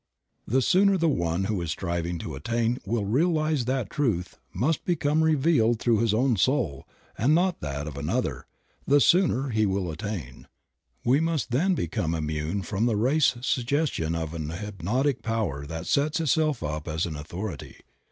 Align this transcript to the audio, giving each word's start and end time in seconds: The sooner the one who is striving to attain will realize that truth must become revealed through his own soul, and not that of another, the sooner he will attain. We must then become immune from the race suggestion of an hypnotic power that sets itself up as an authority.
The 0.47 0.63
sooner 0.63 0.97
the 0.97 1.07
one 1.07 1.43
who 1.43 1.61
is 1.61 1.69
striving 1.69 2.17
to 2.25 2.33
attain 2.33 2.79
will 2.87 3.05
realize 3.05 3.65
that 3.65 3.91
truth 3.91 4.39
must 4.51 4.83
become 4.83 5.23
revealed 5.23 5.77
through 5.79 5.99
his 5.99 6.11
own 6.11 6.37
soul, 6.37 6.87
and 7.19 7.35
not 7.35 7.59
that 7.59 7.85
of 7.85 7.97
another, 7.99 8.47
the 8.87 8.99
sooner 8.99 9.49
he 9.49 9.67
will 9.67 9.91
attain. 9.91 10.47
We 11.05 11.19
must 11.19 11.51
then 11.51 11.75
become 11.75 12.15
immune 12.15 12.63
from 12.63 12.87
the 12.87 12.95
race 12.95 13.35
suggestion 13.41 14.15
of 14.15 14.33
an 14.33 14.49
hypnotic 14.49 15.21
power 15.21 15.67
that 15.67 15.85
sets 15.85 16.19
itself 16.19 16.63
up 16.63 16.87
as 16.87 17.05
an 17.05 17.15
authority. 17.15 17.77